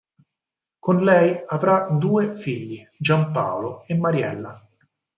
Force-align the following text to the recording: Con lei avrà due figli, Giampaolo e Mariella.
Con 0.79 1.03
lei 1.03 1.39
avrà 1.47 1.89
due 1.91 2.33
figli, 2.35 2.83
Giampaolo 2.97 3.83
e 3.85 3.95
Mariella. 3.99 4.57